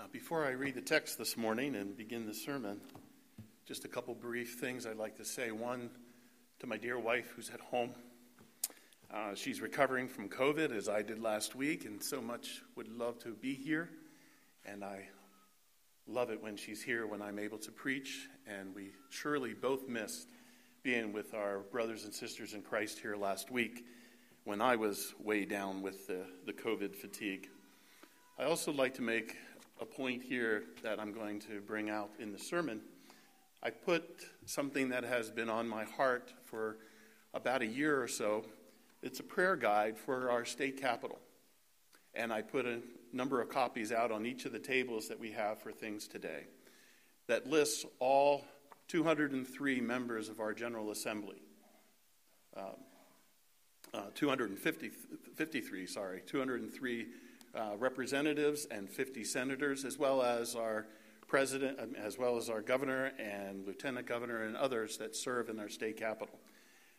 [0.00, 2.80] Uh, before I read the text this morning and begin the sermon,
[3.66, 5.50] just a couple brief things I'd like to say.
[5.50, 5.90] One,
[6.60, 7.90] to my dear wife who's at home.
[9.12, 13.18] Uh, she's recovering from COVID, as I did last week, and so much would love
[13.24, 13.90] to be here.
[14.64, 15.06] And I
[16.06, 18.26] love it when she's here when I'm able to preach.
[18.46, 20.28] And we surely both missed
[20.82, 23.84] being with our brothers and sisters in Christ here last week
[24.44, 27.50] when I was way down with the, the COVID fatigue.
[28.38, 29.36] I also like to make
[29.80, 32.82] a point here that I'm going to bring out in the sermon.
[33.62, 36.76] I put something that has been on my heart for
[37.32, 38.44] about a year or so.
[39.02, 41.18] It's a prayer guide for our state capital.
[42.14, 42.80] And I put a
[43.12, 46.44] number of copies out on each of the tables that we have for things today
[47.26, 48.44] that lists all
[48.88, 51.40] 203 members of our General Assembly.
[52.56, 52.64] Um,
[53.94, 57.06] uh, 253, sorry, 203
[57.54, 60.86] uh, representatives and 50 senators, as well as our
[61.26, 65.58] president, um, as well as our governor and lieutenant governor and others that serve in
[65.58, 66.38] our state capital,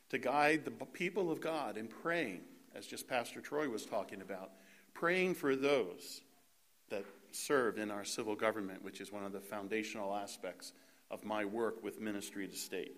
[0.10, 2.42] to guide the people of God in praying,
[2.76, 4.52] as just Pastor Troy was talking about,
[4.94, 6.22] praying for those
[6.90, 10.74] that serve in our civil government, which is one of the foundational aspects
[11.10, 12.96] of my work with ministry to state.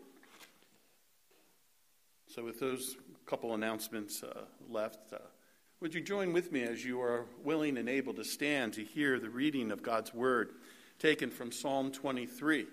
[2.28, 2.96] So, with those
[3.26, 5.18] couple announcements uh, left, uh,
[5.84, 9.20] would you join with me as you are willing and able to stand to hear
[9.20, 10.54] the reading of God's Word
[10.98, 12.68] taken from Psalm 23?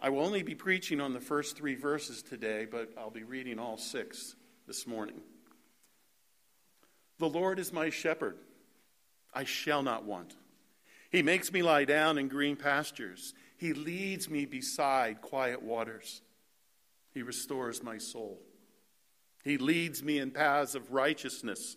[0.00, 3.60] I will only be preaching on the first three verses today, but I'll be reading
[3.60, 4.34] all six
[4.66, 5.20] this morning.
[7.20, 8.38] The Lord is my shepherd,
[9.32, 10.34] I shall not want.
[11.12, 16.22] He makes me lie down in green pastures, He leads me beside quiet waters,
[17.14, 18.40] He restores my soul.
[19.44, 21.76] He leads me in paths of righteousness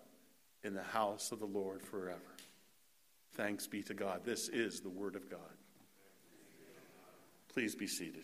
[0.63, 2.19] in the house of the Lord forever.
[3.33, 4.21] Thanks be to God.
[4.25, 5.39] This is the Word of God.
[7.53, 8.23] Please be seated.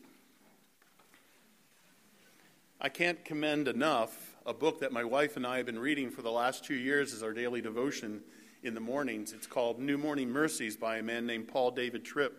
[2.80, 6.22] I can't commend enough a book that my wife and I have been reading for
[6.22, 8.22] the last two years as our daily devotion
[8.64, 9.34] in the mornings.
[9.34, 12.34] It's called New Morning Mercies by a man named Paul David Tripp.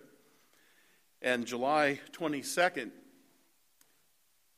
[1.20, 2.90] And July 22nd,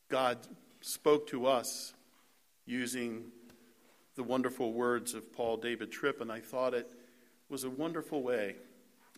[0.09, 0.39] God
[0.81, 1.95] spoke to us
[2.67, 3.33] using
[4.21, 6.87] the wonderful words of Paul David Tripp, and I thought it
[7.49, 8.57] was a wonderful way,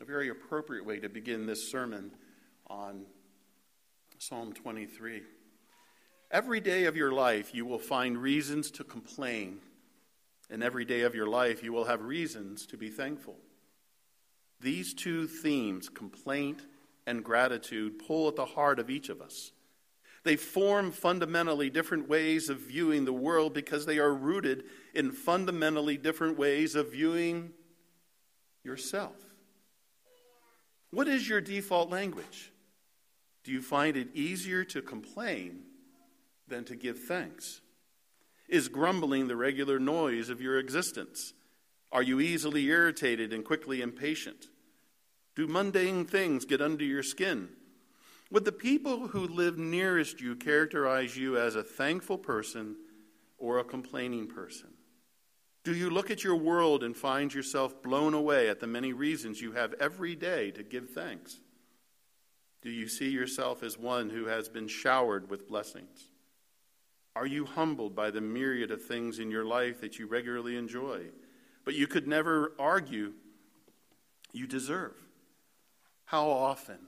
[0.01, 2.13] a very appropriate way to begin this sermon
[2.69, 3.07] on
[4.19, 5.23] Psalm 23.
[6.31, 9.59] Every day of your life, you will find reasons to complain,
[10.49, 13.39] and every day of your life, you will have reasons to be thankful.
[14.61, 16.63] These two themes, complaint
[17.09, 19.51] and gratitude, pull at the heart of each of us.
[20.25, 25.97] They form fundamentally different ways of viewing the world because they are rooted in fundamentally
[25.97, 27.51] different ways of viewing
[28.63, 29.17] yourself.
[30.91, 32.53] What is your default language?
[33.45, 35.63] Do you find it easier to complain
[36.47, 37.61] than to give thanks?
[38.49, 41.33] Is grumbling the regular noise of your existence?
[41.91, 44.47] Are you easily irritated and quickly impatient?
[45.35, 47.49] Do mundane things get under your skin?
[48.33, 52.77] Would the people who live nearest you characterize you as a thankful person
[53.37, 54.71] or a complaining person?
[55.65, 59.43] Do you look at your world and find yourself blown away at the many reasons
[59.43, 61.41] you have every day to give thanks?
[62.63, 66.09] Do you see yourself as one who has been showered with blessings?
[67.15, 71.03] Are you humbled by the myriad of things in your life that you regularly enjoy,
[71.67, 73.13] but you could never argue
[74.33, 74.97] you deserve?
[76.07, 76.79] How often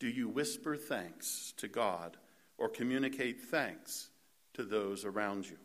[0.00, 2.16] do you whisper thanks to God
[2.58, 4.08] or communicate thanks
[4.54, 5.58] to those around you?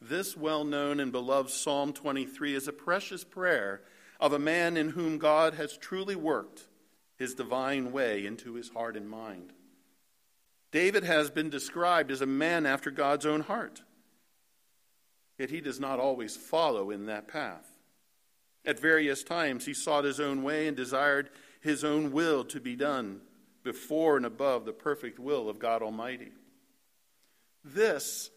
[0.00, 3.80] This well known and beloved Psalm 23 is a precious prayer
[4.20, 6.64] of a man in whom God has truly worked
[7.16, 9.52] his divine way into his heart and mind.
[10.70, 13.82] David has been described as a man after God's own heart.
[15.38, 17.66] Yet he does not always follow in that path.
[18.64, 21.30] At various times, he sought his own way and desired
[21.64, 23.22] his own will to be done
[23.62, 26.30] before and above the perfect will of God Almighty.
[27.64, 28.30] This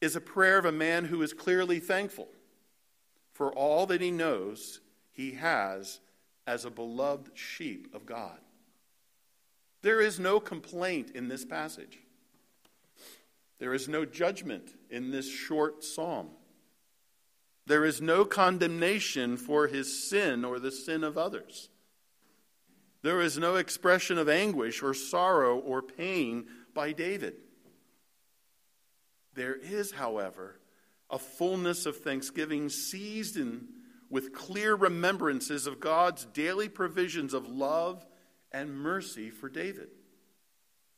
[0.00, 2.26] is a prayer of a man who is clearly thankful
[3.32, 4.80] for all that he knows
[5.12, 6.00] he has
[6.48, 8.38] as a beloved sheep of God.
[9.82, 12.00] There is no complaint in this passage.
[13.60, 16.30] There is no judgment in this short psalm.
[17.66, 21.68] There is no condemnation for his sin or the sin of others.
[23.04, 27.34] There is no expression of anguish or sorrow or pain by David.
[29.34, 30.58] There is, however,
[31.10, 33.68] a fullness of thanksgiving in,
[34.08, 38.06] with clear remembrances of God's daily provisions of love
[38.50, 39.88] and mercy for David.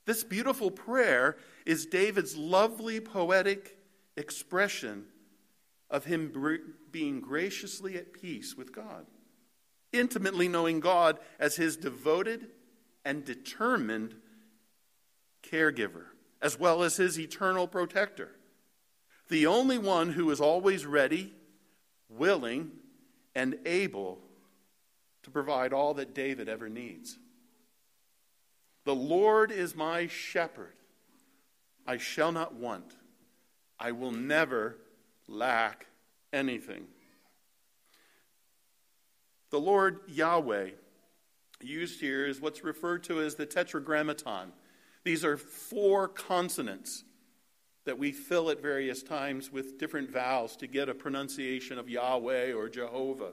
[0.04, 3.78] This beautiful prayer is David's lovely poetic
[4.16, 5.06] expression
[5.90, 6.32] of him
[6.92, 9.06] being graciously at peace with God,
[9.92, 12.48] intimately knowing God as his devoted
[13.04, 14.14] and determined
[15.42, 16.06] caregiver,
[16.42, 18.30] as well as his eternal protector,
[19.28, 21.32] the only one who is always ready,
[22.08, 22.70] willing,
[23.34, 24.18] and able
[25.22, 27.18] to provide all that David ever needs.
[28.84, 30.74] The Lord is my shepherd.
[31.86, 32.94] I shall not want.
[33.78, 34.76] I will never
[35.28, 35.86] lack
[36.32, 36.86] anything.
[39.56, 40.72] The Lord Yahweh,
[41.62, 44.52] used here, is what's referred to as the tetragrammaton.
[45.02, 47.04] These are four consonants
[47.86, 52.52] that we fill at various times with different vowels to get a pronunciation of Yahweh
[52.52, 53.32] or Jehovah.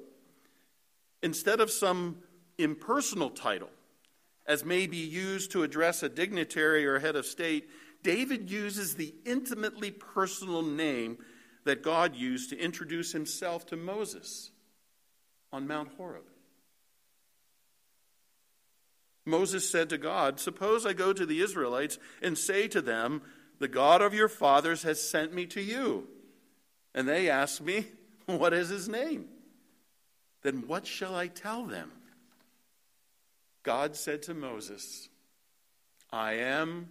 [1.22, 2.20] Instead of some
[2.58, 3.72] impersonal title,
[4.46, 7.70] as may be used to address a dignitary or head of state,
[8.02, 11.18] David uses the intimately personal name
[11.66, 14.52] that God used to introduce himself to Moses
[15.54, 16.24] on Mount Horeb.
[19.26, 23.22] Moses said to God, Suppose I go to the Israelites and say to them,
[23.60, 26.08] The God of your fathers has sent me to you.
[26.94, 27.86] And they ask me,
[28.26, 29.28] What is his name?
[30.42, 31.92] Then what shall I tell them?
[33.62, 35.08] God said to Moses,
[36.12, 36.90] I am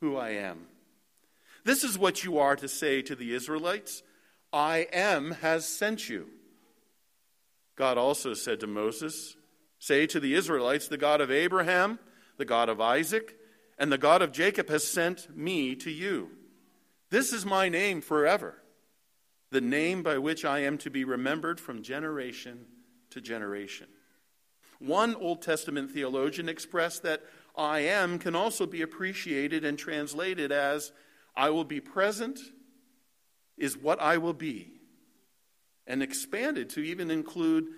[0.00, 0.66] who I am.
[1.64, 4.02] This is what you are to say to the Israelites
[4.52, 6.28] I am has sent you.
[7.82, 9.34] God also said to Moses,
[9.80, 11.98] Say to the Israelites, The God of Abraham,
[12.36, 13.34] the God of Isaac,
[13.76, 16.30] and the God of Jacob has sent me to you.
[17.10, 18.62] This is my name forever,
[19.50, 22.66] the name by which I am to be remembered from generation
[23.10, 23.88] to generation.
[24.78, 27.24] One Old Testament theologian expressed that
[27.56, 30.92] I am can also be appreciated and translated as
[31.34, 32.38] I will be present
[33.58, 34.70] is what I will be,
[35.92, 37.68] and expanded to even include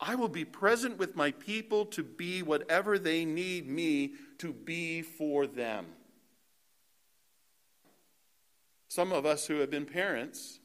[0.00, 5.02] I will be present with my people to be whatever they need me to be
[5.02, 5.86] for them.
[8.88, 10.58] Some of us who have been parents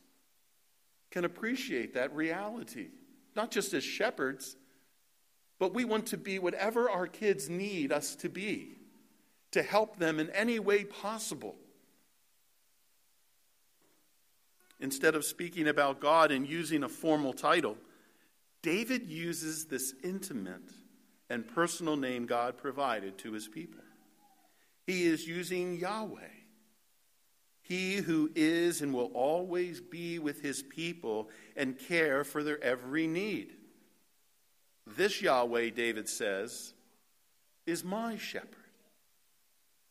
[1.11, 2.87] can appreciate that reality,
[3.35, 4.55] not just as shepherds
[5.59, 8.75] but we want to be whatever our kids need us to be,
[9.51, 11.55] to help them in any way possible.
[14.79, 17.77] Instead of speaking about God and using a formal title,
[18.61, 20.71] David uses this intimate
[21.29, 23.81] and personal name God provided to his people.
[24.85, 26.21] He is using Yahweh,
[27.61, 33.07] he who is and will always be with his people and care for their every
[33.07, 33.53] need.
[34.85, 36.75] This Yahweh, David says,
[37.65, 38.49] is my shepherd.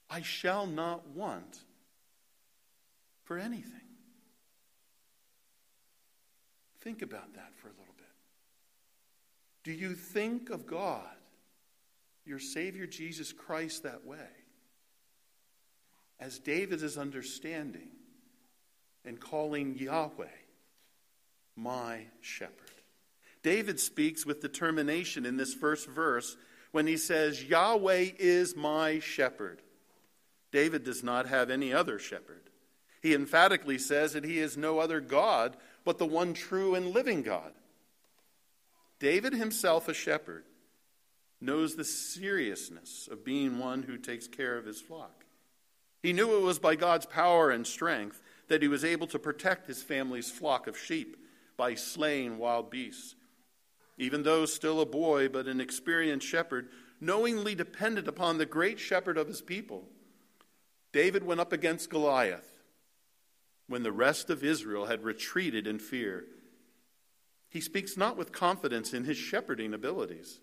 [0.08, 1.58] I shall not want
[3.24, 3.83] for anything.
[6.84, 8.06] Think about that for a little bit.
[9.64, 11.16] Do you think of God,
[12.26, 14.18] your Savior Jesus Christ, that way?
[16.20, 17.88] As David is understanding
[19.06, 20.26] and calling Yahweh
[21.56, 22.52] my shepherd.
[23.42, 26.36] David speaks with determination in this first verse
[26.72, 29.62] when he says, Yahweh is my shepherd.
[30.52, 32.50] David does not have any other shepherd.
[33.02, 37.22] He emphatically says that he is no other God but the one true and living
[37.22, 37.52] God.
[38.98, 40.44] David himself, a shepherd,
[41.40, 45.24] knows the seriousness of being one who takes care of his flock.
[46.02, 49.66] He knew it was by God's power and strength that he was able to protect
[49.66, 51.16] his family's flock of sheep
[51.56, 53.14] by slaying wild beasts
[53.96, 56.68] even though still a boy, but an experienced shepherd,
[57.00, 59.84] knowingly dependent upon the great shepherd of his people.
[60.92, 62.53] David went up against Goliath
[63.68, 66.24] when the rest of Israel had retreated in fear.
[67.48, 70.40] He speaks not with confidence in his shepherding abilities,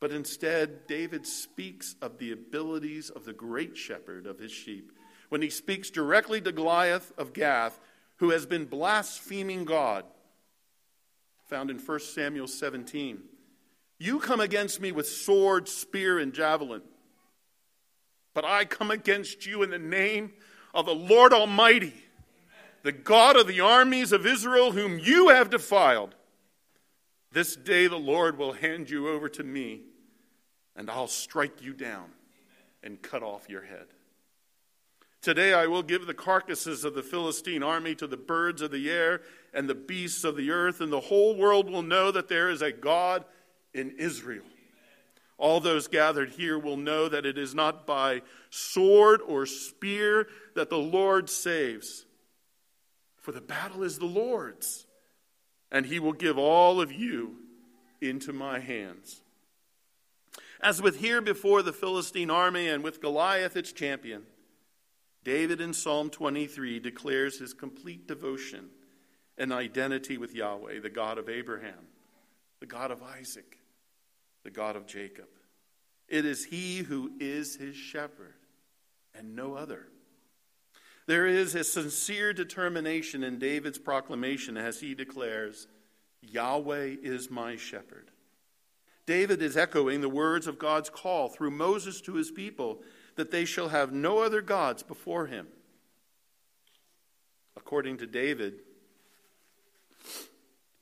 [0.00, 4.92] but instead, David speaks of the abilities of the great shepherd of his sheep.
[5.28, 7.78] When he speaks directly to Goliath of Gath,
[8.18, 10.04] who has been blaspheming God
[11.48, 13.22] found in 1 Samuel 17.
[13.98, 16.82] You come against me with sword, spear, and javelin.
[18.34, 20.32] But I come against you in the name
[20.74, 21.94] of the Lord Almighty,
[22.88, 26.14] the God of the armies of Israel, whom you have defiled.
[27.30, 29.82] This day the Lord will hand you over to me,
[30.74, 32.06] and I'll strike you down
[32.82, 33.88] and cut off your head.
[35.20, 38.90] Today I will give the carcasses of the Philistine army to the birds of the
[38.90, 39.20] air
[39.52, 42.62] and the beasts of the earth, and the whole world will know that there is
[42.62, 43.26] a God
[43.74, 44.46] in Israel.
[45.36, 50.70] All those gathered here will know that it is not by sword or spear that
[50.70, 52.06] the Lord saves.
[53.28, 54.86] For the battle is the Lord's,
[55.70, 57.36] and he will give all of you
[58.00, 59.20] into my hands.
[60.62, 64.22] As with here before the Philistine army and with Goliath its champion,
[65.24, 68.70] David in Psalm 23 declares his complete devotion
[69.36, 71.86] and identity with Yahweh, the God of Abraham,
[72.60, 73.58] the God of Isaac,
[74.42, 75.28] the God of Jacob.
[76.08, 78.36] It is he who is his shepherd
[79.14, 79.88] and no other.
[81.08, 85.66] There is a sincere determination in David's proclamation as he declares,
[86.20, 88.10] Yahweh is my shepherd.
[89.06, 92.82] David is echoing the words of God's call through Moses to his people
[93.16, 95.46] that they shall have no other gods before him.
[97.56, 98.60] According to David,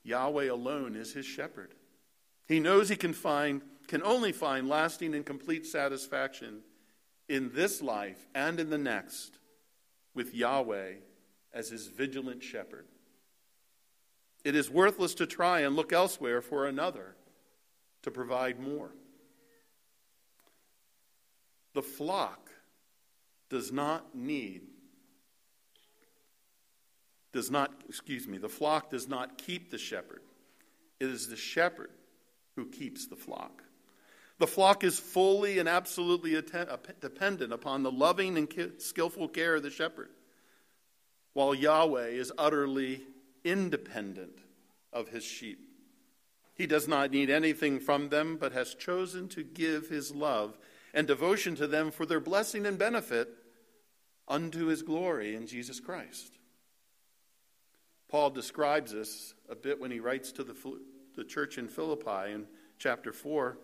[0.02, 1.72] Yahweh alone is his shepherd.
[2.48, 6.62] He knows he can find can only find lasting and complete satisfaction
[7.28, 9.38] in this life and in the next
[10.16, 10.94] with Yahweh
[11.52, 12.86] as his vigilant shepherd.
[14.44, 17.14] It is worthless to try and look elsewhere for another
[18.02, 18.90] to provide more.
[21.74, 22.50] The flock
[23.50, 24.62] does not need,
[27.32, 30.22] does not, excuse me, the flock does not keep the shepherd.
[30.98, 31.90] It is the shepherd
[32.54, 33.62] who keeps the flock.
[34.38, 36.40] The flock is fully and absolutely
[37.00, 40.10] dependent upon the loving and skillful care of the shepherd,
[41.32, 43.02] while Yahweh is utterly
[43.44, 44.38] independent
[44.92, 45.60] of his sheep.
[46.54, 50.58] He does not need anything from them, but has chosen to give his love
[50.92, 53.28] and devotion to them for their blessing and benefit
[54.28, 56.38] unto his glory in Jesus Christ.
[58.08, 60.54] Paul describes this a bit when he writes to the,
[61.14, 62.46] the church in Philippi in
[62.78, 63.58] chapter 4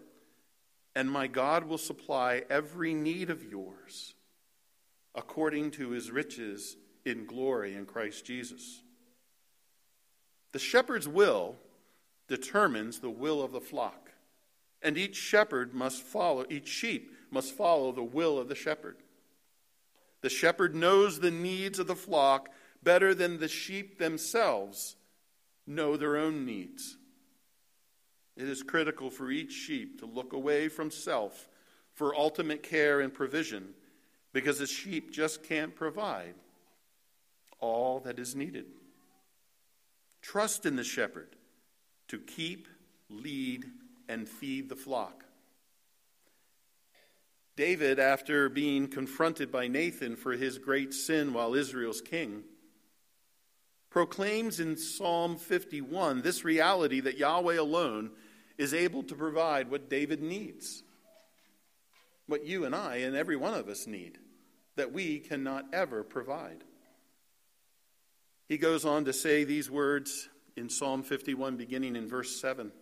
[0.94, 4.14] And my God will supply every need of yours
[5.14, 8.82] according to his riches in glory in Christ Jesus.
[10.52, 11.56] The shepherd's will
[12.28, 14.10] determines the will of the flock.
[14.82, 18.96] And each shepherd must follow, each sheep must follow the will of the shepherd.
[20.22, 22.48] The shepherd knows the needs of the flock
[22.82, 24.96] better than the sheep themselves
[25.66, 26.96] know their own needs.
[28.36, 31.48] It is critical for each sheep to look away from self
[31.94, 33.74] for ultimate care and provision
[34.32, 36.34] because the sheep just can't provide
[37.60, 38.66] all that is needed.
[40.22, 41.36] Trust in the shepherd
[42.08, 42.68] to keep,
[43.10, 43.64] lead,
[44.08, 45.24] and feed the flock.
[47.54, 52.44] David, after being confronted by Nathan for his great sin while Israel's king,
[53.90, 58.10] proclaims in Psalm 51 this reality that Yahweh alone
[58.58, 60.82] is able to provide what David needs,
[62.26, 64.18] what you and I and every one of us need,
[64.76, 66.64] that we cannot ever provide.
[68.48, 72.72] He goes on to say these words in Psalm 51, beginning in verse 7.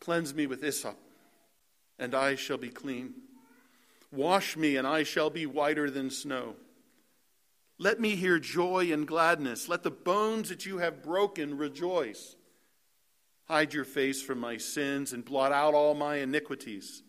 [0.00, 0.96] Cleanse me with hyssop,
[1.98, 3.12] and I shall be clean.
[4.10, 6.54] Wash me, and I shall be whiter than snow.
[7.78, 9.68] Let me hear joy and gladness.
[9.68, 12.34] Let the bones that you have broken rejoice.
[13.48, 17.02] Hide your face from my sins and blot out all my iniquities.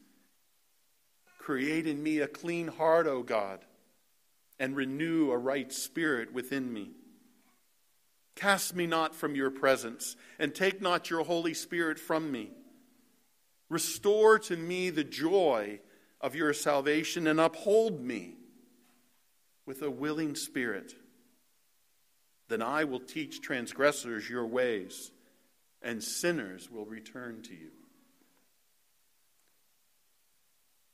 [1.37, 3.65] Create in me a clean heart, O God,
[4.57, 6.91] and renew a right spirit within me.
[8.35, 12.51] Cast me not from your presence, and take not your Holy Spirit from me.
[13.67, 15.81] Restore to me the joy
[16.21, 18.35] of your salvation, and uphold me
[19.65, 20.93] with a willing spirit.
[22.47, 25.11] Then I will teach transgressors your ways,
[25.81, 27.71] and sinners will return to you.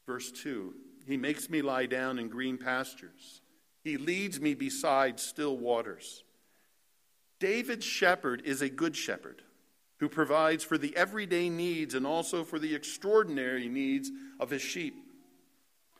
[0.05, 0.73] Verse 2
[1.07, 3.41] He makes me lie down in green pastures,
[3.83, 6.23] He leads me beside still waters.
[7.39, 9.41] David's shepherd is a good shepherd
[9.99, 14.95] who provides for the everyday needs and also for the extraordinary needs of his sheep.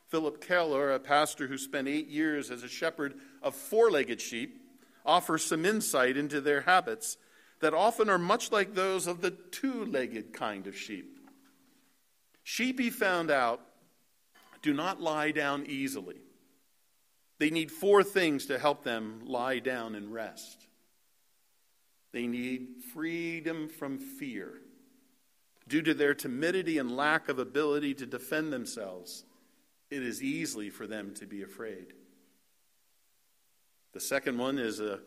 [0.08, 4.60] Phillip Keller, a pastor who spent eight years as a shepherd of four legged sheep,
[5.04, 7.16] offers some insight into their habits
[7.60, 11.18] that often are much like those of the two legged kind of sheep.
[12.42, 13.60] Sheep, he found out,
[14.62, 16.20] do not lie down easily.
[17.38, 20.66] They need four things to help them lie down and rest.
[22.12, 24.54] They need freedom from fear.
[25.68, 29.24] Due to their timidity and lack of ability to defend themselves,
[29.90, 31.92] it is easy for them to be afraid.
[33.92, 35.00] The second one is a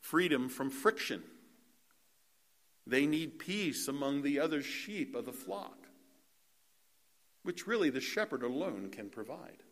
[0.00, 1.22] freedom from friction.
[2.86, 5.88] They need peace among the other sheep of the flock,
[7.42, 9.62] which really the shepherd alone can provide.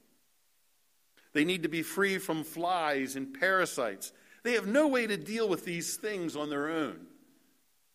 [1.32, 4.12] They need to be free from flies and parasites.
[4.42, 7.06] They have no way to deal with these things on their own.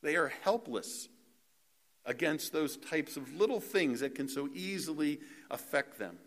[0.01, 1.09] They are helpless
[2.05, 5.19] against those types of little things that can so easily
[5.51, 6.17] affect them.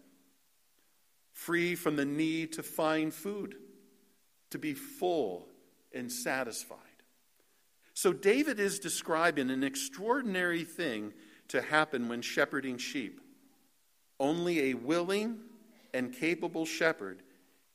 [1.33, 3.57] Free from the need to find food,
[4.51, 5.49] to be full
[5.95, 6.79] and satisfied.
[8.03, 11.13] So, David is describing an extraordinary thing
[11.47, 13.21] to happen when shepherding sheep.
[14.19, 15.39] Only a willing
[15.95, 17.23] and capable shepherd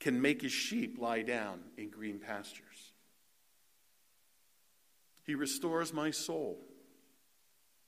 [0.01, 2.91] can make his sheep lie down in green pastures.
[5.23, 6.57] He restores my soul.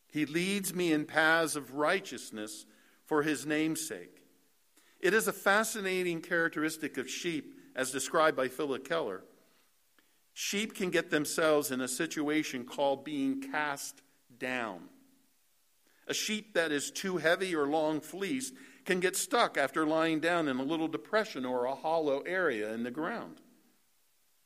[0.08, 2.66] He leads me in paths of righteousness
[3.06, 4.24] for his name's sake.
[5.02, 9.24] It is a fascinating characteristic of sheep, as described by Phillip Keller.
[10.42, 14.02] Sheep can get themselves in a situation called being cast
[14.40, 14.84] down.
[16.08, 18.54] A sheep that is too heavy or long fleeced
[18.86, 22.84] can get stuck after lying down in a little depression or a hollow area in
[22.84, 23.42] the ground.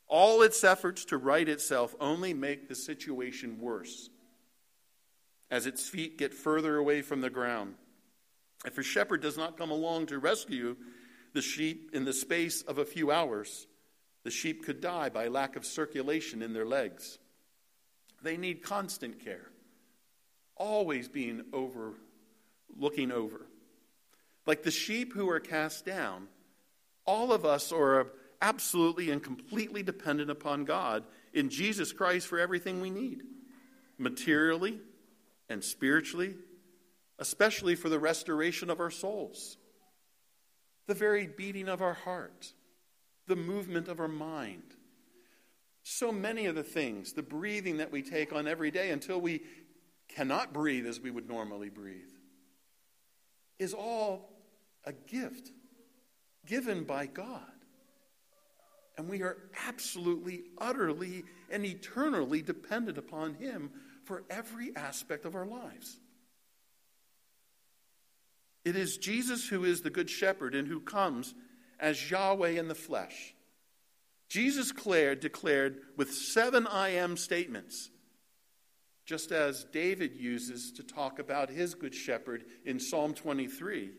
[0.07, 4.09] All its efforts to right itself only make the situation worse
[5.51, 7.75] as its feet get further away from the ground.
[8.65, 10.75] If a shepherd does not come along to rescue
[11.33, 13.67] the sheep in the space of a few hours,
[14.23, 17.19] the sheep could die by lack of circulation in their legs.
[18.21, 19.49] They need constant care,
[20.55, 21.93] always being over,
[22.77, 23.45] looking over.
[24.45, 26.27] Like the sheep who are cast down,
[27.05, 28.07] all of us are
[28.41, 33.23] absolutely and completely dependent upon God in Jesus Christ for everything we need
[33.97, 34.79] materially
[35.49, 36.35] and spiritually,
[37.19, 39.57] especially for the restoration of our souls,
[40.87, 42.53] the very beating of our heart,
[43.27, 44.75] the movement of our mind.
[45.83, 49.41] So many of the things, the breathing that we take on every day until we
[50.07, 52.11] cannot breathe as we would normally breathe,
[53.59, 54.29] is all
[54.85, 55.51] a gift
[56.45, 57.41] given by God.
[58.97, 63.71] And we are absolutely, utterly, and eternally dependent upon Him
[64.05, 65.99] for every aspect of our lives.
[68.63, 71.33] It is Jesus who is the Good Shepherd and who comes
[71.83, 73.35] as Yahweh in the flesh.
[74.29, 77.91] Jesus declared, declared with seven I am statements,
[79.05, 83.91] just as David uses to talk about his Good Shepherd in Psalm 23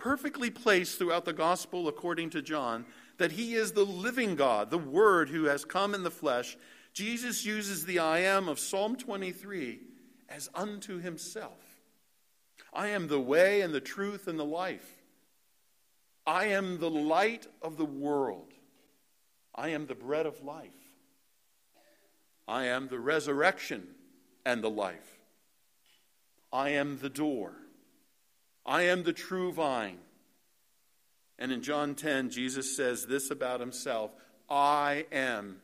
[0.00, 2.86] perfectly placed throughout the gospel according to John
[3.18, 6.56] that he is the living God, the Word who has come in the flesh.
[6.94, 9.78] Jesus uses the I am of Psalm 23
[10.30, 11.60] as unto himself.
[12.72, 14.99] I am the way and the truth and the life.
[16.30, 18.52] I am the light of the world.
[19.52, 20.70] I am the bread of life.
[22.46, 23.82] I am the resurrection
[24.46, 25.18] and the life.
[26.52, 27.54] I am the door.
[28.64, 29.98] I am the true vine.
[31.36, 34.12] And in John 10, Jesus says this about himself
[34.48, 35.56] I am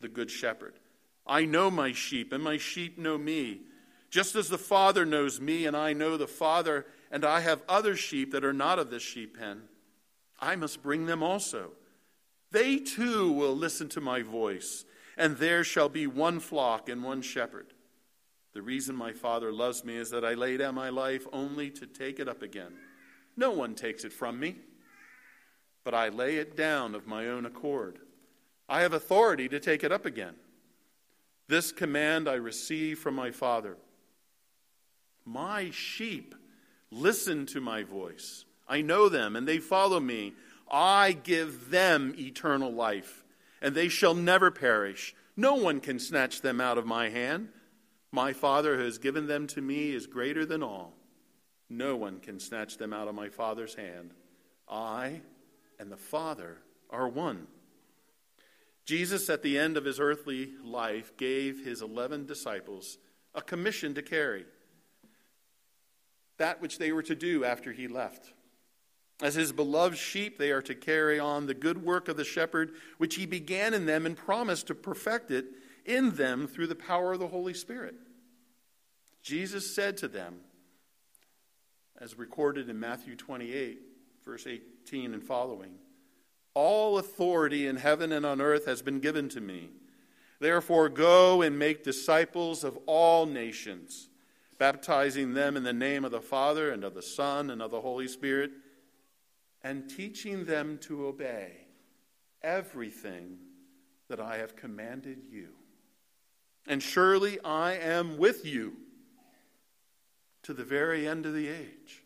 [0.00, 0.74] the good shepherd.
[1.26, 3.62] I know my sheep, and my sheep know me.
[4.10, 7.96] Just as the Father knows me, and I know the Father, and I have other
[7.96, 9.62] sheep that are not of this sheep pen,
[10.38, 11.72] I must bring them also.
[12.52, 14.84] They too will listen to my voice,
[15.16, 17.72] and there shall be one flock and one shepherd.
[18.52, 21.86] The reason my Father loves me is that I lay down my life only to
[21.86, 22.72] take it up again.
[23.36, 24.56] No one takes it from me,
[25.84, 27.98] but I lay it down of my own accord.
[28.68, 30.34] I have authority to take it up again.
[31.48, 33.76] This command I receive from my Father.
[35.24, 36.34] My sheep
[36.90, 38.44] listen to my voice.
[38.68, 40.34] I know them, and they follow me.
[40.70, 43.24] I give them eternal life,
[43.62, 45.14] and they shall never perish.
[45.36, 47.48] No one can snatch them out of my hand.
[48.10, 50.94] My Father who has given them to me is greater than all.
[51.68, 54.12] No one can snatch them out of my Father's hand.
[54.68, 55.20] I
[55.78, 56.58] and the Father
[56.90, 57.46] are one.
[58.84, 62.98] Jesus, at the end of his earthly life, gave his 11 disciples
[63.34, 64.46] a commission to carry
[66.38, 68.32] that which they were to do after he left.
[69.22, 72.72] As his beloved sheep, they are to carry on the good work of the shepherd,
[72.98, 75.46] which he began in them and promised to perfect it
[75.86, 77.94] in them through the power of the Holy Spirit.
[79.22, 80.40] Jesus said to them,
[81.98, 83.80] as recorded in Matthew 28,
[84.24, 85.76] verse 18 and following,
[86.52, 89.70] All authority in heaven and on earth has been given to me.
[90.38, 94.10] Therefore, go and make disciples of all nations,
[94.58, 97.80] baptizing them in the name of the Father and of the Son and of the
[97.80, 98.50] Holy Spirit,
[99.66, 101.50] and teaching them to obey
[102.40, 103.36] everything
[104.08, 105.48] that I have commanded you.
[106.68, 108.74] And surely I am with you
[110.44, 112.04] to the very end of the age.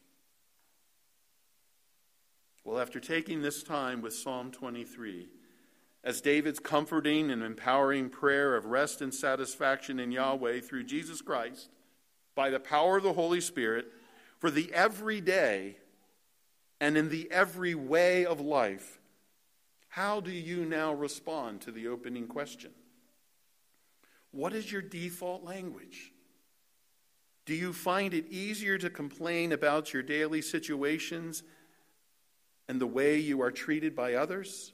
[2.65, 5.29] Well, after taking this time with Psalm 23,
[6.03, 11.69] as David's comforting and empowering prayer of rest and satisfaction in Yahweh through Jesus Christ,
[12.35, 13.93] by the power of the Holy Spirit,
[14.39, 15.77] for the everyday
[16.81, 18.99] and in the every way of life,
[19.89, 22.71] how do you now respond to the opening question?
[24.31, 26.13] What is your default language?
[27.45, 31.43] Do you find it easier to complain about your daily situations
[32.69, 34.73] and the way you are treated by others,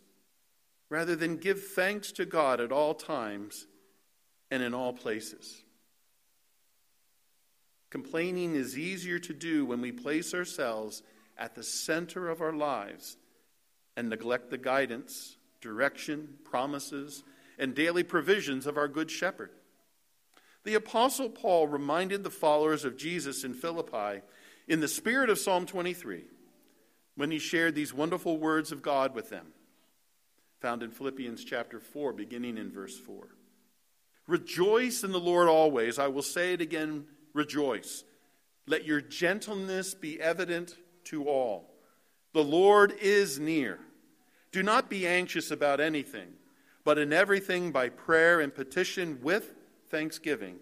[0.90, 3.66] rather than give thanks to God at all times
[4.50, 5.62] and in all places?
[7.88, 11.02] Complaining is easier to do when we place ourselves
[11.38, 13.16] at the center of our lives
[13.96, 17.22] and neglect the guidance, direction, promises,
[17.58, 19.50] and daily provisions of our Good Shepherd.
[20.64, 24.22] The Apostle Paul reminded the followers of Jesus in Philippi
[24.66, 26.24] in the spirit of Psalm 23
[27.14, 29.46] when he shared these wonderful words of God with them,
[30.60, 33.28] found in Philippians chapter 4, beginning in verse 4.
[34.26, 35.98] Rejoice in the Lord always.
[35.98, 38.04] I will say it again, rejoice.
[38.66, 40.74] Let your gentleness be evident
[41.06, 41.70] to all.
[42.32, 43.78] The Lord is near.
[44.52, 46.34] Do not be anxious about anything,
[46.84, 49.52] but in everything by prayer and petition with
[49.88, 50.56] thanksgiving,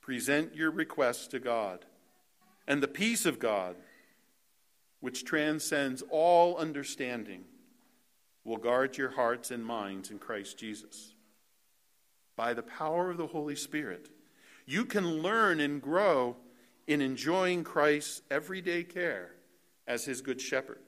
[0.00, 1.84] present your requests to God.
[2.66, 3.76] And the peace of God,
[5.00, 7.44] which transcends all understanding,
[8.44, 11.14] will guard your hearts and minds in Christ Jesus.
[12.36, 14.08] By the power of the Holy Spirit,
[14.66, 16.36] you can learn and grow
[16.86, 19.34] in enjoying Christ's everyday care
[19.86, 20.78] as his good shepherd.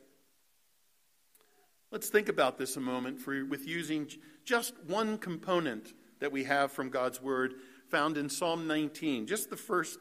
[1.91, 4.09] Let's think about this a moment for, with using
[4.45, 7.55] just one component that we have from God's word
[7.89, 9.99] found in Psalm 19, just the first,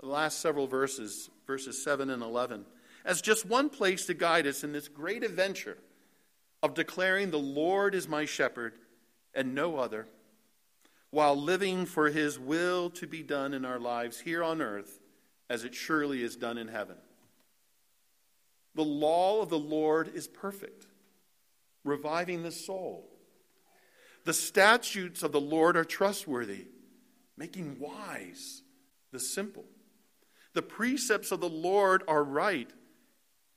[0.00, 2.64] the last several verses, verses 7 and 11,
[3.04, 5.78] as just one place to guide us in this great adventure
[6.62, 8.74] of declaring the Lord is my shepherd
[9.34, 10.08] and no other,
[11.10, 15.00] while living for his will to be done in our lives here on earth
[15.48, 16.96] as it surely is done in heaven.
[18.78, 20.86] The law of the Lord is perfect,
[21.82, 23.10] reviving the soul.
[24.24, 26.66] The statutes of the Lord are trustworthy,
[27.36, 28.62] making wise
[29.10, 29.64] the simple.
[30.52, 32.70] The precepts of the Lord are right,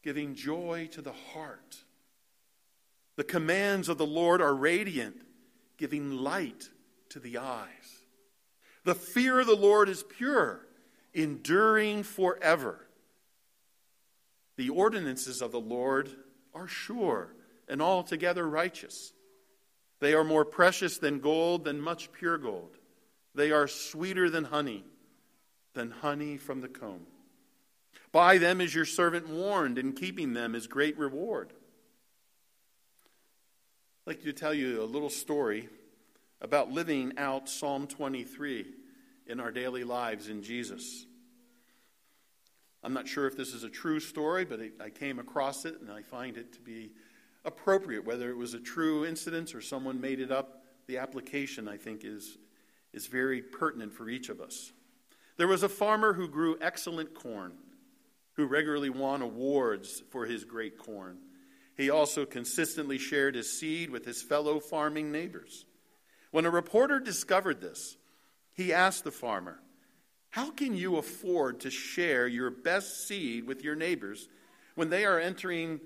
[0.02, 1.84] giving joy to the heart.
[3.16, 5.22] The commands of the Lord are radiant,
[5.78, 6.68] giving light
[7.10, 8.02] to the eyes.
[8.86, 10.66] The fear of the Lord is pure,
[11.14, 12.88] enduring forever.
[14.62, 16.08] The ordinances of the Lord
[16.54, 17.34] are sure
[17.68, 19.12] and altogether righteous.
[20.00, 22.78] They are more precious than gold, than much pure gold.
[23.34, 24.84] They are sweeter than honey,
[25.74, 27.08] than honey from the comb.
[28.12, 31.54] By them is your servant warned, and keeping them is great reward.
[34.06, 35.70] I'd like to tell you a little story
[36.40, 38.68] about living out Psalm 23
[39.26, 41.08] in our daily lives in Jesus.
[42.84, 45.92] I'm not sure if this is a true story, but I came across it and
[45.92, 46.92] I find it to be
[47.46, 48.06] appropriate.
[48.06, 52.04] Whether it was a true incident or someone made it up, the application, I think,
[52.04, 52.38] is,
[52.92, 54.74] is very pertinent for each of us.
[55.38, 57.54] There was a farmer who grew excellent corn,
[58.34, 61.18] who regularly won awards for his great corn.
[61.78, 65.66] He also consistently shared his seed with his fellow farming neighbors.
[66.32, 67.98] When a reporter discovered this,
[68.54, 69.60] he asked the farmer,
[70.32, 74.30] how can you afford to share your best seed with your neighbors
[74.76, 75.82] when they are entering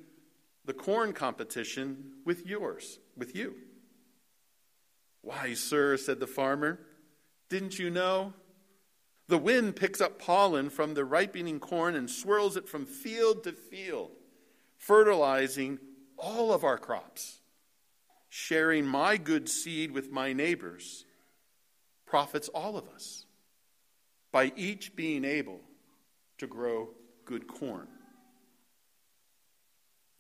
[0.66, 3.56] the corn competition with yours, with you?
[5.22, 6.80] Why, sir, said the farmer,
[7.50, 8.34] didn't you know?
[9.28, 13.52] The wind picks up pollen from the ripening corn and swirls it from field to
[13.52, 14.12] field,
[14.78, 15.80] fertilizing
[16.18, 17.40] all of our crops.
[18.30, 21.06] Sharing my good seed with my neighbors
[22.06, 23.25] profits all of us
[24.36, 25.62] by each being able
[26.38, 26.90] to grow
[27.24, 27.88] good corn.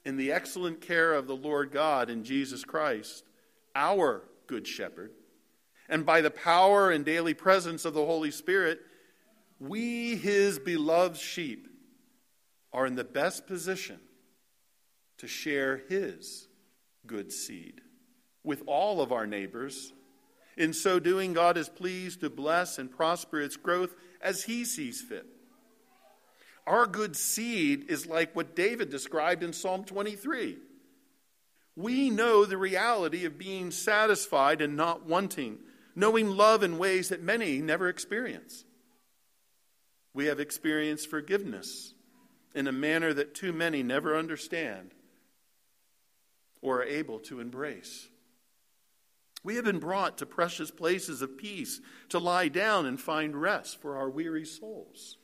[0.06, 3.25] In the excellent care of the Lord God and Jesus Christ,
[3.75, 5.12] our good shepherd,
[5.89, 8.80] and by the power and daily presence of the Holy Spirit,
[9.60, 11.67] we, his beloved sheep,
[12.71, 13.99] are in the best position
[15.17, 16.47] to share his
[17.06, 17.82] good seed
[18.45, 19.91] with all of our neighbors.
[20.57, 25.01] In so doing, God is pleased to bless and prosper its growth as he sees
[25.01, 25.25] fit.
[26.65, 30.57] Our good seed is like what David described in Psalm 23.
[31.75, 35.59] We know the reality of being satisfied and not wanting,
[35.95, 38.63] knowing love in ways that many never experience.
[40.13, 41.93] We have experienced forgiveness
[42.55, 44.91] in a manner that too many never understand
[46.61, 48.07] or are able to embrace.
[49.45, 51.79] We have been brought to precious places of peace
[52.10, 55.19] to lie down and find rest for our weary souls.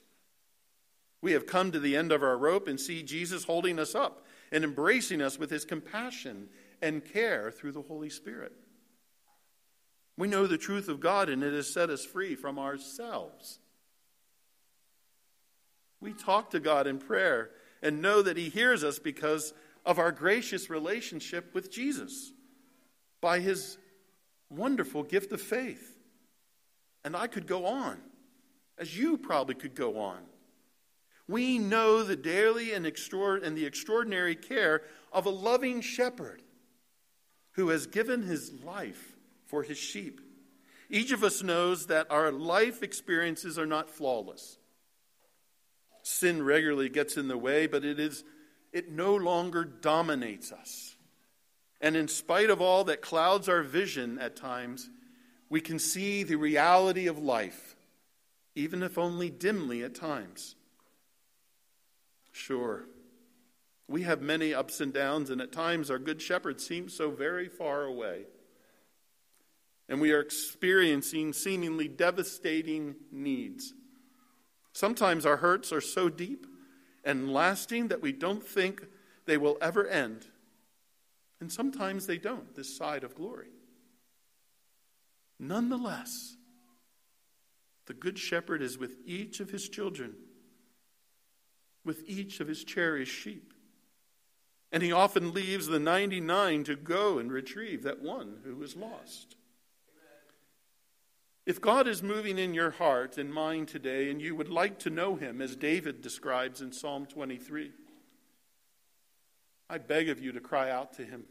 [1.23, 4.23] We have come to the end of our rope and see Jesus holding us up
[4.51, 6.49] and embracing us with his compassion
[6.83, 8.51] and care through the Holy Spirit.
[10.19, 13.57] We know the truth of God and it has set us free from ourselves.
[15.99, 17.49] We talk to God in prayer
[17.81, 22.33] and know that he hears us because of our gracious relationship with Jesus
[23.19, 23.79] by his
[24.51, 25.97] wonderful gift of faith.
[27.03, 27.97] And I could go on,
[28.77, 30.19] as you probably could go on.
[31.27, 36.41] We know the daily and, and the extraordinary care of a loving shepherd
[37.53, 39.13] who has given his life
[39.47, 40.21] for his sheep.
[40.89, 44.57] Each of us knows that our life experiences are not flawless.
[46.03, 48.23] Sin regularly gets in the way, but it is
[48.73, 50.95] it no longer dominates us.
[51.81, 54.89] And in spite of all that clouds our vision at times,
[55.49, 57.75] we can see the reality of life,
[58.55, 60.55] even if only dimly at times.
[62.31, 62.85] Sure,
[63.91, 67.49] we have many ups and downs, and at times our Good Shepherd seems so very
[67.49, 68.23] far away.
[69.89, 73.73] And we are experiencing seemingly devastating needs.
[74.71, 76.47] Sometimes our hurts are so deep
[77.03, 78.85] and lasting that we don't think
[79.25, 80.27] they will ever end.
[81.41, 83.49] And sometimes they don't, this side of glory.
[85.39, 86.37] Nonetheless,
[87.87, 90.13] the Good Shepherd is with each of his children,
[91.83, 93.53] with each of his cherished sheep.
[94.71, 99.35] And he often leaves the 99 to go and retrieve that one who is lost.
[101.47, 104.91] If God is moving in your heart and mind today, and you would like to
[104.91, 107.71] know him, as David describes in Psalm 23,
[109.71, 111.23] I beg of you to cry out to him.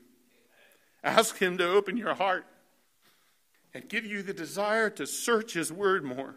[1.04, 2.46] Ask him to open your heart
[3.74, 6.36] and give you the desire to search his word more,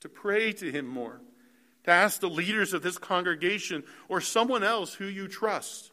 [0.00, 1.20] to pray to him more,
[1.84, 5.90] to ask the leaders of this congregation or someone else who you trust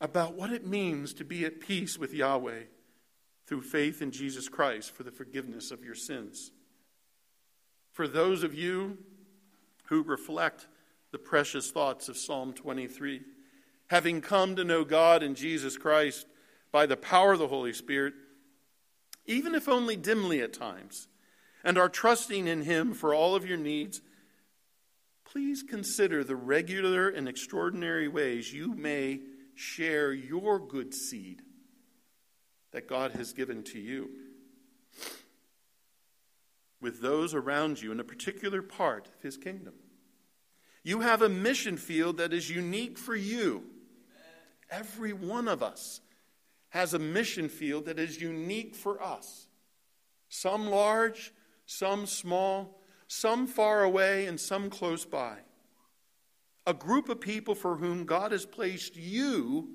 [0.00, 2.62] about what it means to be at peace with Yahweh
[3.46, 6.52] through faith in Jesus Christ for the forgiveness of your sins.
[7.90, 8.98] For those of you
[9.86, 10.68] who reflect
[11.10, 13.22] the precious thoughts of Psalm 23,
[13.90, 16.24] having come to know God in Jesus Christ
[16.70, 18.14] by the power of the Holy Spirit,
[19.26, 21.08] even if only dimly at times,
[21.64, 24.00] and are trusting in Him for all of your needs,
[25.24, 29.22] please consider the regular and extraordinary ways you may
[29.56, 31.42] share your good seed
[32.70, 34.08] that God has given to you
[36.80, 39.74] with those around you in a particular part of His kingdom.
[40.84, 43.64] You have a mission field that is unique for you.
[44.70, 46.00] Every one of us
[46.70, 49.48] has a mission field that is unique for us.
[50.28, 51.32] Some large,
[51.66, 55.38] some small, some far away, and some close by.
[56.66, 59.70] A group of people for whom God has placed you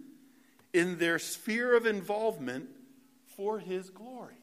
[0.73, 2.69] in their sphere of involvement
[3.35, 4.35] for his glory.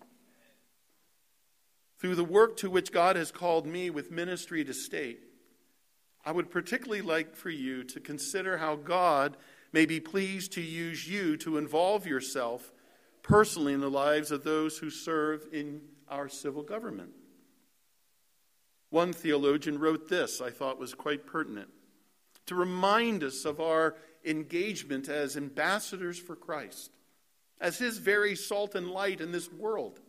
[1.99, 5.21] Through the work to which God has called me with ministry to state,
[6.25, 9.37] I would particularly like for you to consider how God
[9.73, 12.73] may be pleased to use you to involve yourself
[13.23, 17.11] personally in the lives of those who serve in our civil government.
[18.91, 21.69] One theologian wrote this I thought was quite pertinent
[22.47, 26.91] to remind us of our engagement as ambassadors for Christ
[27.63, 30.01] as his very salt and light in this world.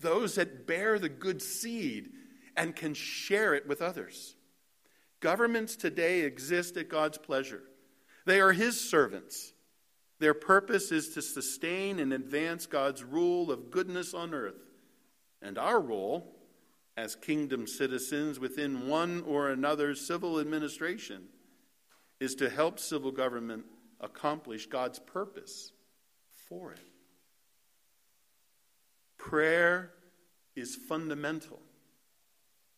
[0.00, 2.10] Those that bear the good seed
[2.56, 4.34] and can share it with others.
[5.20, 7.62] Governments today exist at God's pleasure.
[8.28, 9.54] They are his servants.
[10.18, 14.60] Their purpose is to sustain and advance God's rule of goodness on earth.
[15.40, 16.36] And our role,
[16.94, 21.22] as kingdom citizens within one or another civil administration,
[22.20, 23.64] is to help civil government
[23.98, 25.72] accomplish God's purpose
[26.50, 26.86] for it.
[29.16, 29.90] Prayer
[30.54, 31.62] is fundamental,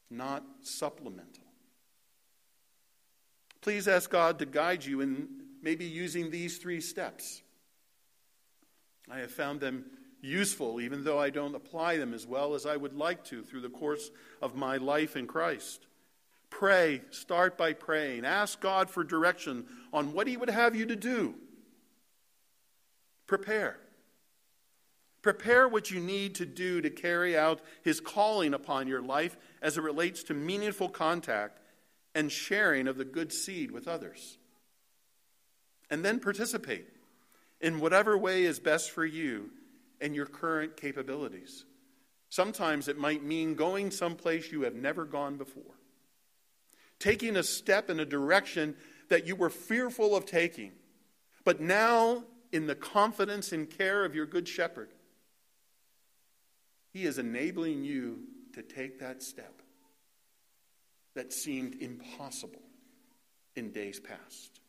[0.08, 1.49] not supplemental.
[3.60, 5.28] Please ask God to guide you in
[5.62, 7.42] maybe using these three steps.
[9.10, 9.84] I have found them
[10.22, 13.62] useful, even though I don't apply them as well as I would like to through
[13.62, 15.86] the course of my life in Christ.
[16.48, 18.24] Pray, start by praying.
[18.24, 21.34] Ask God for direction on what He would have you to do.
[23.26, 23.78] Prepare.
[25.22, 29.76] Prepare what you need to do to carry out His calling upon your life as
[29.76, 31.60] it relates to meaningful contact
[32.14, 34.38] and sharing of the good seed with others.
[35.90, 36.88] And then participate
[37.60, 39.50] in whatever way is best for you
[40.00, 41.64] and your current capabilities.
[42.28, 45.74] Sometimes it might mean going someplace you have never gone before,
[46.98, 48.76] taking a step in a direction
[49.08, 50.72] that you were fearful of taking,
[51.44, 54.90] but now, in the confidence and care of your good shepherd,
[56.92, 58.20] he is enabling you
[58.54, 59.62] to take that step
[61.14, 62.62] that seemed impossible
[63.56, 64.60] in days past.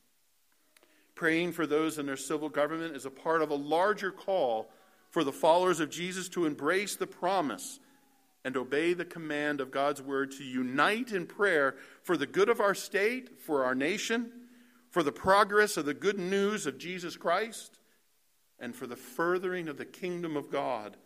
[1.15, 4.69] Praying for those in their civil government is a part of a larger call
[5.10, 7.80] for the followers of Jesus to embrace the promise
[8.43, 12.60] and obey the command of God's word to unite in prayer for the good of
[12.60, 14.32] our state, for our nation,
[14.89, 17.77] for the progress of the good news of Jesus Christ,
[18.60, 20.97] and for the furthering of the kingdom of God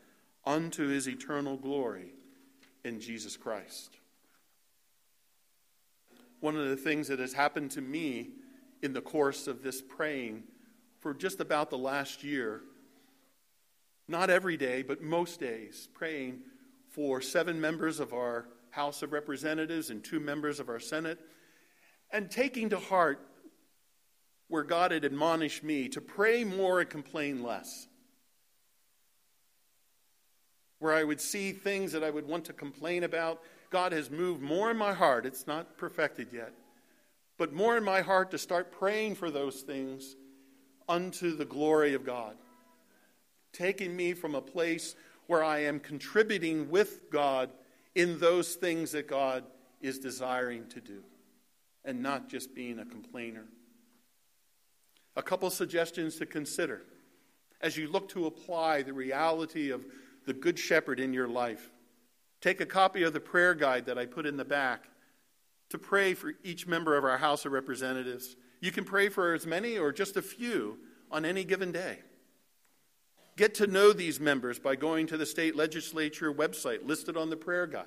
[0.45, 2.13] unto his eternal glory
[2.83, 3.97] in Jesus Christ.
[6.39, 8.31] One of the things that has happened to me
[8.81, 10.43] in the course of this praying
[10.99, 12.61] for just about the last year
[14.07, 16.41] not every day, but most days, praying
[16.89, 21.19] for seven members of our House of Representatives and two members of our Senate,
[22.11, 23.19] and taking to heart
[24.47, 27.87] where God had admonished me to pray more and complain less.
[30.79, 34.41] Where I would see things that I would want to complain about, God has moved
[34.41, 35.25] more in my heart.
[35.25, 36.53] It's not perfected yet,
[37.37, 40.15] but more in my heart to start praying for those things
[40.87, 42.35] unto the glory of God
[43.55, 44.95] taking me from a place
[45.27, 47.49] where I am contributing with God
[47.95, 49.43] in those things that God
[49.81, 51.01] is desiring to do,
[51.85, 53.45] and not just being a complainer.
[55.15, 56.83] A couple suggestions to consider
[57.61, 59.85] as you look to apply the reality of
[60.25, 61.71] the Good Shepherd in your life.
[62.41, 64.85] Take a copy of the prayer guide that I put in the back
[65.69, 68.35] to pray for each member of our House of Representatives.
[68.61, 70.77] You can pray for as many or just a few
[71.11, 71.99] on any given day.
[73.37, 77.35] Get to know these members by going to the state legislature website listed on the
[77.35, 77.85] prayer guide.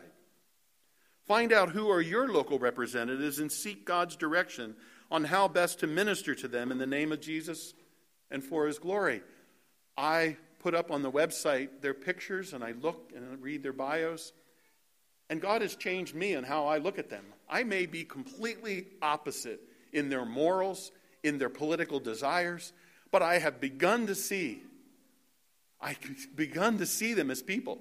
[1.26, 4.74] Find out who are your local representatives and seek God's direction
[5.10, 7.74] on how best to minister to them in the name of Jesus
[8.30, 9.22] and for his glory.
[9.96, 14.32] I put up on the website their pictures and I look and read their bios.
[15.30, 17.24] And God has changed me and how I look at them.
[17.48, 19.60] I may be completely opposite
[19.92, 20.90] in their morals,
[21.22, 22.72] in their political desires,
[23.10, 24.62] but I have begun to see
[25.80, 25.98] I've
[26.36, 27.78] begun to see them as people.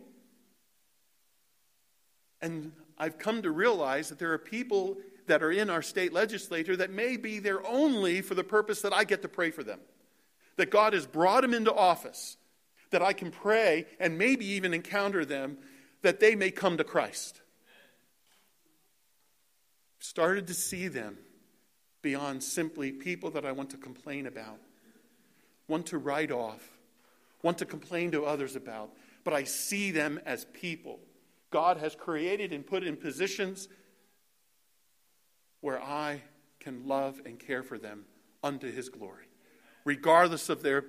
[2.42, 6.76] And I've come to realize that there are people that are in our state legislature
[6.78, 9.80] that may be there only for the purpose that I get to pray for them.
[10.56, 12.38] That God has brought them into office,
[12.92, 15.58] that I can pray and maybe even encounter them,
[16.02, 17.42] that they may come to Christ.
[20.00, 21.18] Started to see them
[22.02, 24.60] beyond simply people that I want to complain about,
[25.68, 26.78] want to write off
[27.44, 28.92] want to complain to others about,
[29.24, 31.00] but I see them as people.
[31.50, 33.68] God has created and put in positions
[35.62, 36.22] where I
[36.60, 38.06] can love and care for them
[38.44, 39.26] unto His glory,
[39.86, 40.86] regardless of their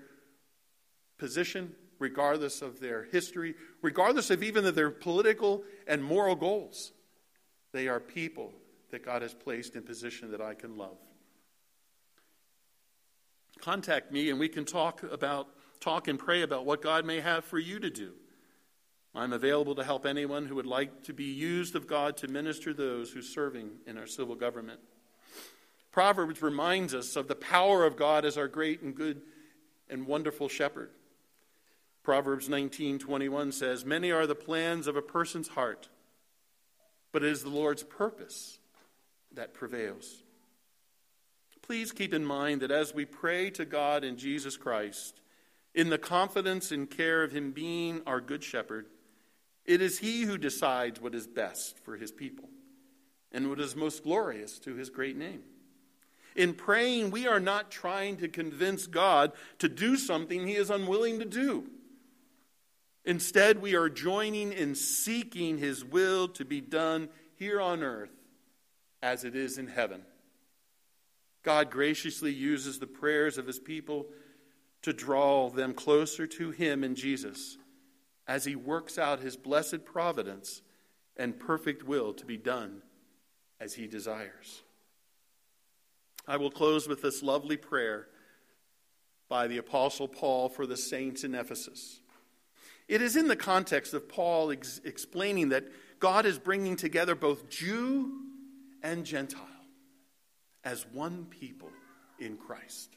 [1.18, 6.92] position, regardless of their history, regardless of even their political and moral goals.
[7.72, 8.52] They are people
[8.90, 10.96] that God has placed in position that I can love.
[13.60, 15.48] Contact me and we can talk about
[15.80, 18.12] talk and pray about what God may have for you to do.
[19.14, 22.72] I'm available to help anyone who would like to be used of God to minister
[22.72, 24.80] those who are serving in our civil government.
[25.90, 29.22] Proverbs reminds us of the power of God as our great and good
[29.88, 30.90] and wonderful shepherd.
[32.08, 35.90] Proverbs 19:21 says, "Many are the plans of a person's heart,
[37.12, 38.60] but it is the Lord's purpose
[39.32, 40.22] that prevails."
[41.60, 45.20] Please keep in mind that as we pray to God in Jesus Christ,
[45.74, 48.88] in the confidence and care of Him being our good shepherd,
[49.66, 52.48] it is He who decides what is best for His people
[53.30, 55.44] and what is most glorious to His great name.
[56.34, 61.18] In praying, we are not trying to convince God to do something He is unwilling
[61.18, 61.70] to do.
[63.08, 68.12] Instead, we are joining in seeking His will to be done here on earth
[69.02, 70.02] as it is in heaven.
[71.42, 74.04] God graciously uses the prayers of His people
[74.82, 77.56] to draw them closer to Him in Jesus
[78.26, 80.60] as He works out His blessed providence
[81.16, 82.82] and perfect will to be done
[83.58, 84.60] as He desires.
[86.26, 88.08] I will close with this lovely prayer
[89.30, 92.00] by the Apostle Paul for the saints in Ephesus.
[92.88, 95.64] It is in the context of Paul ex- explaining that
[96.00, 98.12] God is bringing together both Jew
[98.82, 99.44] and Gentile
[100.64, 101.70] as one people
[102.18, 102.90] in Christ.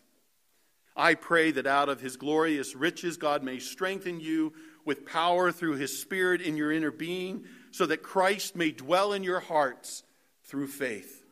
[0.96, 4.54] I pray that out of his glorious riches, God may strengthen you
[4.86, 9.24] with power through his Spirit in your inner being, so that Christ may dwell in
[9.24, 10.04] your hearts
[10.46, 11.24] through faith.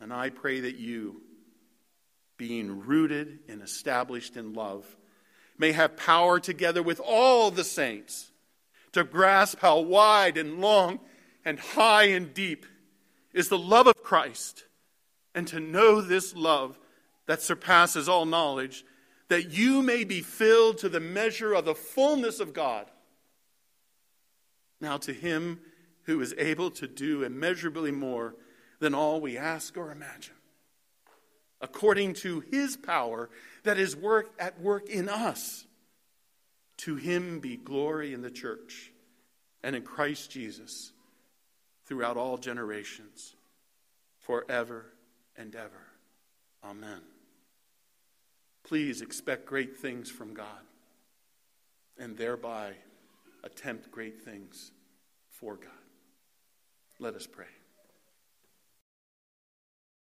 [0.00, 1.22] And I pray that you,
[2.36, 4.84] being rooted and established in love,
[5.58, 8.30] may have power together with all the saints
[8.92, 11.00] to grasp how wide and long
[11.44, 12.66] and high and deep
[13.32, 14.64] is the love of Christ,
[15.34, 16.78] and to know this love
[17.26, 18.84] that surpasses all knowledge,
[19.28, 22.86] that you may be filled to the measure of the fullness of God.
[24.80, 25.60] Now, to him
[26.04, 28.36] who is able to do immeasurably more
[28.78, 30.34] than all we ask or imagine,
[31.60, 33.28] according to his power
[33.66, 35.64] that is work at work in us.
[36.78, 38.92] To him be glory in the church
[39.62, 40.92] and in Christ Jesus
[41.86, 43.34] throughout all generations,
[44.20, 44.86] forever
[45.36, 45.86] and ever.
[46.64, 47.00] Amen.
[48.64, 50.64] Please expect great things from God
[51.98, 52.72] and thereby
[53.44, 54.72] attempt great things
[55.28, 55.70] for God.
[56.98, 57.55] Let us pray.